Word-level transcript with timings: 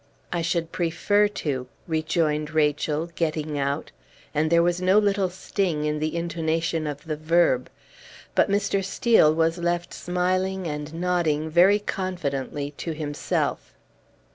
"I 0.33 0.41
should 0.41 0.71
prefer 0.71 1.27
to," 1.27 1.67
rejoined 1.85 2.55
Rachel, 2.55 3.11
getting 3.13 3.59
out; 3.59 3.91
and 4.33 4.49
there 4.49 4.63
was 4.63 4.81
no 4.81 4.97
little 4.97 5.29
sting 5.29 5.85
in 5.85 5.99
the 5.99 6.15
intonation 6.15 6.87
of 6.87 7.03
the 7.05 7.15
verb; 7.15 7.69
but 8.33 8.49
Mr. 8.49 8.83
Steel 8.83 9.31
was 9.31 9.59
left 9.59 9.93
smiling 9.93 10.65
and 10.65 10.91
nodding 10.95 11.51
very 11.51 11.77
confidently 11.77 12.71
to 12.77 12.93
himself. 12.95 13.75